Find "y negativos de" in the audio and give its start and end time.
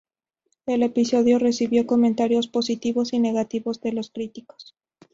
3.13-3.91